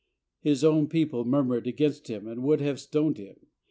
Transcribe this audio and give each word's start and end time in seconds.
His 0.39 0.63
own 0.63 0.87
peo 0.87 1.05
ple 1.05 1.25
murmured 1.25 1.67
against 1.67 2.07
him 2.07 2.25
and 2.27 2.41
would 2.41 2.59
have 2.59 2.79
stoned 2.79 3.19
him.. 3.19 3.35